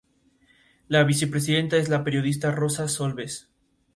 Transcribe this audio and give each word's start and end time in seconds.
La 0.87 1.03
vicepresidenta 1.03 1.77
es 1.77 1.87
la 1.87 2.03
periodista 2.03 2.49
Rosa 2.49 2.87
Solbes. 2.87 3.51